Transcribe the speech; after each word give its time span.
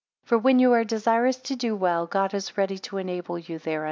For 0.23 0.35
when 0.39 0.57
you 0.57 0.73
are 0.73 0.83
desirous 0.83 1.37
to 1.41 1.55
do 1.55 1.75
well, 1.75 2.07
God 2.07 2.33
is 2.33 2.57
ready 2.57 2.79
to 2.79 2.97
enable 2.97 3.37
you 3.37 3.59
there. 3.59 3.79